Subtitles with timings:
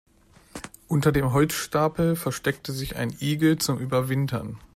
[0.87, 4.57] Unter dem Holzstapel versteckte sich ein Igel zum Überwintern.